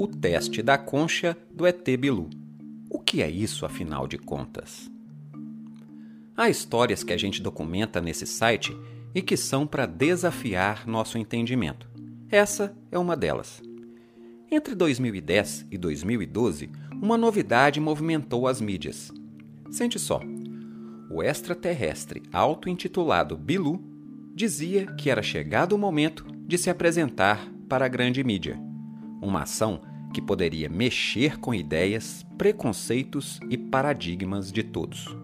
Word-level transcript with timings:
O 0.00 0.06
teste 0.06 0.62
da 0.62 0.78
concha 0.78 1.36
do 1.52 1.66
ET 1.66 1.86
Bilu. 1.98 2.30
O 2.88 2.98
que 2.98 3.22
é 3.22 3.30
isso, 3.30 3.66
afinal 3.66 4.06
de 4.06 4.16
contas? 4.16 4.90
Há 6.36 6.48
histórias 6.48 7.04
que 7.04 7.12
a 7.12 7.16
gente 7.18 7.42
documenta 7.42 8.00
nesse 8.00 8.26
site 8.26 8.74
e 9.14 9.20
que 9.20 9.36
são 9.36 9.66
para 9.66 9.86
desafiar 9.86 10.86
nosso 10.86 11.18
entendimento. 11.18 11.86
Essa 12.30 12.74
é 12.90 12.98
uma 12.98 13.16
delas. 13.16 13.62
Entre 14.50 14.74
2010 14.74 15.66
e 15.70 15.76
2012, 15.76 16.70
uma 16.92 17.18
novidade 17.18 17.80
movimentou 17.80 18.48
as 18.48 18.60
mídias. 18.60 19.12
Sente 19.70 19.98
só. 19.98 20.20
O 21.10 21.22
extraterrestre 21.22 22.22
auto-intitulado 22.32 23.36
Bilu 23.36 23.89
dizia 24.40 24.86
que 24.86 25.10
era 25.10 25.22
chegado 25.22 25.74
o 25.74 25.78
momento 25.78 26.24
de 26.46 26.56
se 26.56 26.70
apresentar 26.70 27.46
para 27.68 27.84
a 27.84 27.88
grande 27.88 28.24
mídia. 28.24 28.58
Uma 29.20 29.42
ação 29.42 29.82
que 30.14 30.22
poderia 30.22 30.66
mexer 30.66 31.38
com 31.38 31.54
ideias, 31.54 32.24
preconceitos 32.38 33.38
e 33.50 33.58
paradigmas 33.58 34.50
de 34.50 34.62
todos. 34.62 35.14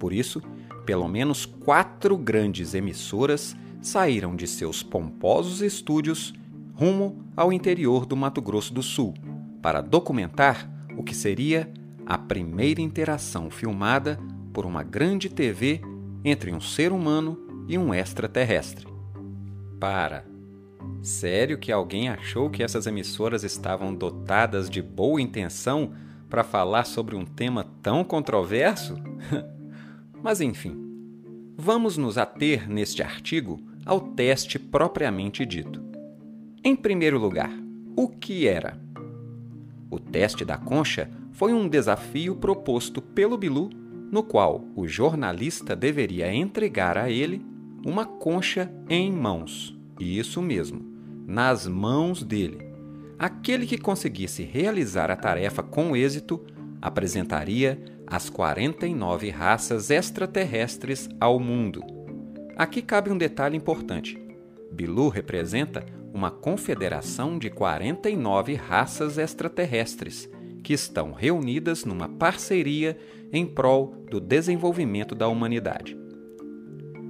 Por 0.00 0.12
isso, 0.12 0.42
pelo 0.84 1.06
menos 1.06 1.46
quatro 1.46 2.16
grandes 2.18 2.74
emissoras 2.74 3.54
saíram 3.80 4.34
de 4.34 4.48
seus 4.48 4.82
pomposos 4.82 5.62
estúdios 5.62 6.34
rumo 6.74 7.24
ao 7.36 7.52
interior 7.52 8.04
do 8.04 8.16
Mato 8.16 8.42
Grosso 8.42 8.74
do 8.74 8.82
Sul 8.82 9.14
para 9.62 9.80
documentar 9.80 10.68
o 10.96 11.04
que 11.04 11.14
seria 11.14 11.72
a 12.04 12.18
primeira 12.18 12.80
interação 12.80 13.48
filmada 13.48 14.18
por 14.52 14.66
uma 14.66 14.82
grande 14.82 15.28
TV 15.28 15.80
entre 16.24 16.52
um 16.52 16.60
ser 16.60 16.90
humano 16.90 17.45
e 17.68 17.76
um 17.76 17.92
extraterrestre. 17.92 18.86
Para! 19.78 20.24
Sério 21.02 21.58
que 21.58 21.70
alguém 21.70 22.08
achou 22.08 22.50
que 22.50 22.62
essas 22.62 22.86
emissoras 22.86 23.44
estavam 23.44 23.94
dotadas 23.94 24.68
de 24.68 24.80
boa 24.80 25.20
intenção 25.20 25.92
para 26.28 26.42
falar 26.42 26.84
sobre 26.84 27.14
um 27.14 27.24
tema 27.24 27.64
tão 27.82 28.02
controverso? 28.02 28.96
Mas 30.22 30.40
enfim, 30.40 30.76
vamos 31.56 31.96
nos 31.96 32.18
ater 32.18 32.68
neste 32.68 33.02
artigo 33.02 33.60
ao 33.84 34.00
teste 34.00 34.58
propriamente 34.58 35.46
dito. 35.46 35.82
Em 36.64 36.74
primeiro 36.74 37.18
lugar, 37.18 37.50
o 37.94 38.08
que 38.08 38.48
era? 38.48 38.80
O 39.88 40.00
teste 40.00 40.44
da 40.44 40.56
concha 40.56 41.08
foi 41.32 41.52
um 41.52 41.68
desafio 41.68 42.34
proposto 42.34 43.00
pelo 43.00 43.38
Bilu, 43.38 43.70
no 44.10 44.22
qual 44.22 44.64
o 44.74 44.88
jornalista 44.88 45.76
deveria 45.76 46.32
entregar 46.34 46.98
a 46.98 47.08
ele 47.08 47.44
uma 47.86 48.04
concha 48.04 48.68
em 48.88 49.12
mãos. 49.12 49.78
Isso 50.00 50.42
mesmo, 50.42 50.84
nas 51.24 51.68
mãos 51.68 52.24
dele. 52.24 52.58
Aquele 53.16 53.64
que 53.64 53.78
conseguisse 53.78 54.42
realizar 54.42 55.08
a 55.08 55.14
tarefa 55.14 55.62
com 55.62 55.94
êxito 55.94 56.44
apresentaria 56.82 57.80
as 58.04 58.28
49 58.28 59.30
raças 59.30 59.88
extraterrestres 59.88 61.08
ao 61.20 61.38
mundo. 61.38 61.80
Aqui 62.56 62.82
cabe 62.82 63.08
um 63.08 63.16
detalhe 63.16 63.56
importante. 63.56 64.18
Bilu 64.72 65.08
representa 65.08 65.86
uma 66.12 66.30
confederação 66.30 67.38
de 67.38 67.50
49 67.50 68.54
raças 68.54 69.16
extraterrestres 69.16 70.28
que 70.64 70.72
estão 70.72 71.12
reunidas 71.12 71.84
numa 71.84 72.08
parceria 72.08 72.98
em 73.32 73.46
prol 73.46 73.94
do 74.10 74.18
desenvolvimento 74.18 75.14
da 75.14 75.28
humanidade. 75.28 76.05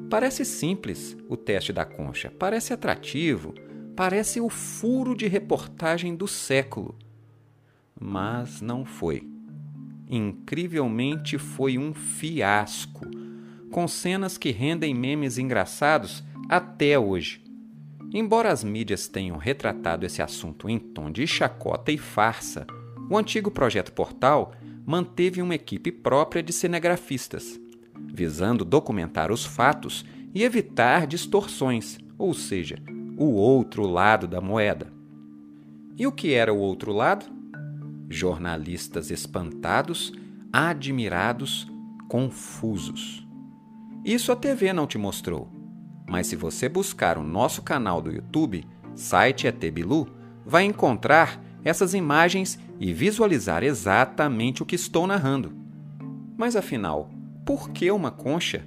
Parece 0.09 0.45
simples 0.45 1.17
o 1.29 1.37
teste 1.37 1.73
da 1.73 1.85
concha, 1.85 2.33
parece 2.39 2.73
atrativo, 2.73 3.55
parece 3.97 4.41
o 4.41 4.49
furo 4.49 5.17
de 5.17 5.27
reportagem 5.27 6.15
do 6.15 6.29
século. 6.29 6.95
Mas 7.99 8.61
não 8.61 8.85
foi. 8.85 9.29
Incrivelmente 10.09 11.39
foi 11.39 11.77
um 11.77 11.93
fiasco, 11.93 13.05
com 13.73 13.89
cenas 13.89 14.39
que 14.39 14.51
rendem 14.53 14.95
memes 14.95 15.39
engraçados 15.39 16.23
até 16.49 16.97
hoje. 16.97 17.43
Embora 18.15 18.53
as 18.53 18.63
mídias 18.63 19.09
tenham 19.09 19.37
retratado 19.37 20.07
esse 20.07 20.23
assunto 20.23 20.69
em 20.69 20.79
tom 20.79 21.11
de 21.11 21.27
chacota 21.27 21.91
e 21.91 21.99
farsa, 21.99 22.65
o 23.11 23.19
antigo 23.19 23.51
projeto 23.51 23.93
Portal 23.93 24.53
manteve 24.87 25.43
uma 25.43 25.57
equipe 25.57 25.91
própria 25.91 26.43
de 26.43 26.53
cinegrafistas, 26.53 27.61
visando 28.17 28.65
documentar 28.65 29.31
os 29.31 29.45
fatos 29.45 30.03
e 30.35 30.43
evitar 30.43 31.07
distorções, 31.07 31.99
ou 32.17 32.33
seja, 32.33 32.77
o 33.19 33.27
outro 33.35 33.87
lado 33.87 34.27
da 34.27 34.41
moeda. 34.41 34.91
E 35.99 36.07
o 36.07 36.13
que 36.13 36.33
era 36.33 36.53
o 36.53 36.59
outro 36.59 36.93
lado? 36.93 37.27
Jornalistas 38.09 39.11
espantados, 39.11 40.15
admirados, 40.51 41.71
confusos. 42.09 43.27
Isso 44.03 44.33
a 44.33 44.37
TV 44.37 44.73
não 44.73 44.87
te 44.87 44.97
mostrou, 44.97 45.51
mas 46.09 46.27
se 46.27 46.37
você 46.37 46.71
buscar 46.71 47.19
o 47.19 47.23
nosso 47.23 47.61
canal 47.61 48.01
do 48.01 48.11
YouTube, 48.11 48.65
site 48.95 49.47
ET 49.47 49.63
Bilu, 49.71 50.09
vai 50.45 50.65
encontrar 50.65 51.43
essas 51.63 51.93
imagens 51.93 52.59
e 52.81 52.95
visualizar 52.95 53.63
exatamente 53.63 54.63
o 54.63 54.67
que 54.67 54.77
estou 54.77 55.07
narrando. 55.07 55.53
Mas 56.39 56.55
afinal, 56.55 57.11
por 57.47 57.71
que 57.71 57.89
uma 57.93 58.11
concha? 58.11 58.67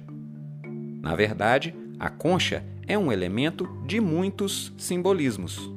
Na 1.02 1.14
verdade, 1.14 1.74
a 1.98 2.08
concha 2.08 2.64
é 2.88 2.96
um 2.96 3.12
elemento 3.12 3.68
de 3.86 4.00
muitos 4.00 4.72
simbolismos. 4.78 5.70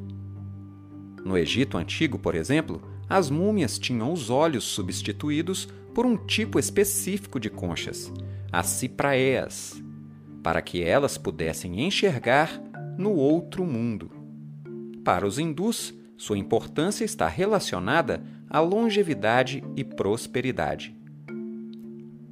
No 1.26 1.38
Egito 1.38 1.78
Antigo, 1.78 2.18
por 2.18 2.34
exemplo, 2.34 2.82
as 3.10 3.30
múmias 3.30 3.78
tinham 3.78 4.14
os 4.14 4.30
olhos 4.30 4.64
substituídos 4.64 5.68
por 5.94 6.06
um 6.06 6.16
tipo 6.16 6.58
específico 6.58 7.42
de 7.42 7.50
conchas, 7.50 8.10
as 8.50 8.68
cipraeas, 8.68 9.84
para 10.42 10.62
que 10.62 10.82
elas 10.82 11.18
pudessem 11.18 11.82
enxergar 11.82 12.58
no 12.98 13.12
outro 13.12 13.66
mundo. 13.66 14.10
Para 15.04 15.28
os 15.28 15.38
hindus, 15.38 15.94
sua 16.16 16.38
importância 16.38 17.04
está 17.04 17.28
relacionada 17.28 18.24
à 18.50 18.62
longevidade 18.62 19.62
e 19.76 19.84
prosperidade. 19.84 21.03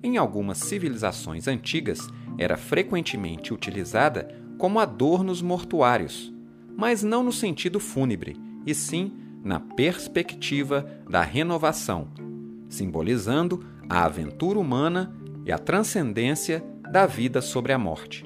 Em 0.04 0.18
algumas 0.18 0.58
civilizações 0.58 1.48
antigas, 1.48 2.10
era 2.38 2.58
frequentemente 2.58 3.54
utilizada 3.54 4.36
como 4.58 4.80
adornos 4.80 5.42
mortuários, 5.42 6.34
mas 6.76 7.04
não 7.04 7.24
no 7.24 7.32
sentido 7.32 7.80
fúnebre, 7.80 8.36
e 8.66 8.74
sim 8.74 9.14
na 9.44 9.60
perspectiva 9.60 10.88
da 11.10 11.22
renovação, 11.22 12.08
simbolizando 12.68 13.64
a 13.90 14.06
aventura 14.06 14.58
humana 14.60 15.16
e 15.46 15.52
a 15.52 15.58
transcendência 15.58 16.64
da 16.92 17.06
vida 17.06 17.42
sobre 17.42 17.72
a 17.72 17.78
morte. 17.78 18.26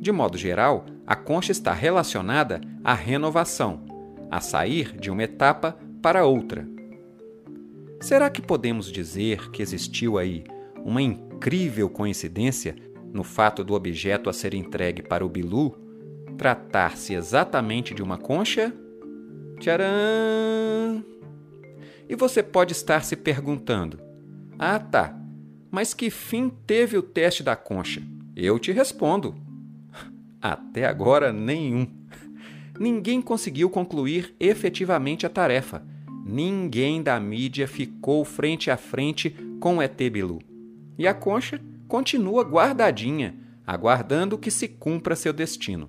De 0.00 0.10
modo 0.10 0.36
geral, 0.36 0.84
a 1.06 1.14
concha 1.16 1.52
está 1.52 1.72
relacionada 1.72 2.60
à 2.82 2.94
renovação, 2.94 3.84
a 4.30 4.40
sair 4.40 4.96
de 4.98 5.10
uma 5.10 5.22
etapa 5.22 5.76
para 6.02 6.24
outra. 6.24 6.68
Será 8.00 8.30
que 8.30 8.42
podemos 8.42 8.92
dizer 8.92 9.50
que 9.50 9.62
existiu 9.62 10.18
aí 10.18 10.44
uma 10.88 11.02
incrível 11.02 11.90
coincidência 11.90 12.74
no 13.12 13.22
fato 13.22 13.62
do 13.62 13.74
objeto 13.74 14.30
a 14.30 14.32
ser 14.32 14.54
entregue 14.54 15.02
para 15.02 15.24
o 15.24 15.28
Bilu 15.28 15.76
tratar-se 16.38 17.12
exatamente 17.12 17.92
de 17.92 18.02
uma 18.02 18.16
concha? 18.16 18.72
Tcharam! 19.58 21.04
E 22.08 22.16
você 22.16 22.42
pode 22.42 22.72
estar 22.72 23.04
se 23.04 23.16
perguntando: 23.16 24.00
Ah, 24.58 24.78
tá, 24.78 25.14
mas 25.70 25.92
que 25.92 26.08
fim 26.08 26.48
teve 26.48 26.96
o 26.96 27.02
teste 27.02 27.42
da 27.42 27.54
concha? 27.54 28.02
Eu 28.34 28.58
te 28.58 28.72
respondo: 28.72 29.36
Até 30.40 30.86
agora, 30.86 31.32
nenhum. 31.34 31.86
Ninguém 32.80 33.20
conseguiu 33.20 33.68
concluir 33.68 34.34
efetivamente 34.40 35.26
a 35.26 35.28
tarefa. 35.28 35.82
Ninguém 36.24 37.02
da 37.02 37.18
mídia 37.18 37.66
ficou 37.66 38.24
frente 38.24 38.70
a 38.70 38.76
frente 38.76 39.30
com 39.60 39.78
o 39.78 39.82
ET 39.82 39.98
Bilu. 40.10 40.47
E 40.98 41.06
a 41.06 41.14
concha 41.14 41.60
continua 41.86 42.42
guardadinha, 42.42 43.36
aguardando 43.66 44.36
que 44.36 44.50
se 44.50 44.66
cumpra 44.66 45.14
seu 45.14 45.32
destino. 45.32 45.88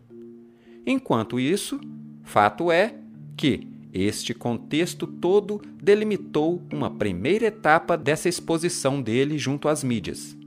Enquanto 0.86 1.40
isso, 1.40 1.80
fato 2.24 2.72
é 2.72 2.96
que 3.36 3.68
este 3.92 4.34
contexto 4.34 5.08
todo 5.08 5.62
delimitou 5.82 6.62
uma 6.72 6.92
primeira 6.92 7.48
etapa 7.48 7.98
dessa 7.98 8.30
exposição 8.30 9.02
dele 9.02 9.38
junto 9.38 9.68
às 9.68 9.84
mídias. 9.84 10.38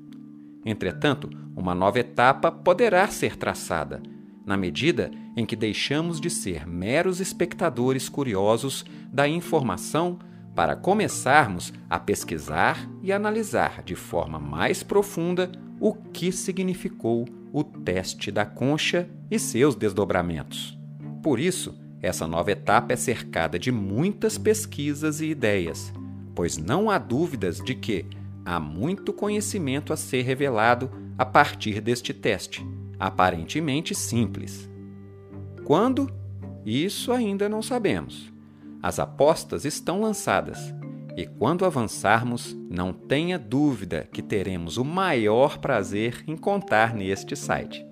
Entretanto, 0.64 1.28
uma 1.56 1.74
nova 1.74 1.98
etapa 1.98 2.52
poderá 2.52 3.08
ser 3.08 3.36
traçada, 3.36 4.00
na 4.46 4.56
medida 4.56 5.10
em 5.36 5.44
que 5.44 5.56
deixamos 5.56 6.20
de 6.20 6.30
ser 6.30 6.66
meros 6.66 7.20
espectadores 7.20 8.08
curiosos 8.08 8.84
da 9.12 9.26
informação 9.26 10.18
para 10.54 10.76
começarmos 10.76 11.72
a 11.88 11.98
pesquisar 11.98 12.88
e 13.02 13.12
analisar 13.12 13.82
de 13.82 13.94
forma 13.94 14.38
mais 14.38 14.82
profunda 14.82 15.50
o 15.80 15.94
que 15.94 16.30
significou 16.30 17.26
o 17.52 17.64
teste 17.64 18.30
da 18.30 18.46
concha 18.46 19.08
e 19.30 19.38
seus 19.38 19.74
desdobramentos. 19.74 20.78
Por 21.22 21.38
isso, 21.38 21.74
essa 22.00 22.26
nova 22.26 22.50
etapa 22.50 22.92
é 22.92 22.96
cercada 22.96 23.58
de 23.58 23.70
muitas 23.70 24.36
pesquisas 24.38 25.20
e 25.20 25.26
ideias, 25.26 25.92
pois 26.34 26.56
não 26.56 26.90
há 26.90 26.98
dúvidas 26.98 27.58
de 27.58 27.74
que 27.74 28.06
há 28.44 28.58
muito 28.58 29.12
conhecimento 29.12 29.92
a 29.92 29.96
ser 29.96 30.22
revelado 30.22 30.90
a 31.16 31.24
partir 31.24 31.80
deste 31.80 32.12
teste, 32.12 32.66
aparentemente 32.98 33.94
simples. 33.94 34.68
Quando? 35.64 36.10
Isso 36.64 37.12
ainda 37.12 37.48
não 37.48 37.62
sabemos. 37.62 38.31
As 38.82 38.98
apostas 38.98 39.64
estão 39.64 40.00
lançadas 40.00 40.74
e 41.16 41.26
quando 41.26 41.66
avançarmos, 41.66 42.56
não 42.70 42.92
tenha 42.92 43.38
dúvida 43.38 44.08
que 44.10 44.22
teremos 44.22 44.78
o 44.78 44.84
maior 44.84 45.58
prazer 45.58 46.24
em 46.26 46.36
contar 46.36 46.94
neste 46.94 47.36
site. 47.36 47.84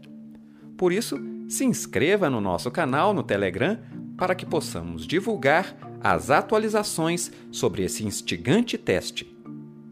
Por 0.77 0.91
isso, 0.91 1.19
se 1.49 1.65
inscreva 1.65 2.31
no 2.31 2.41
nosso 2.41 2.71
canal 2.71 3.13
no 3.13 3.23
Telegram 3.23 3.79
para 4.17 4.35
que 4.35 4.47
possamos 4.47 5.07
divulgar 5.07 5.77
as 6.03 6.31
atualizações 6.31 7.31
sobre 7.51 7.85
esse 7.85 8.07
instigante 8.07 8.79
teste. 8.79 9.37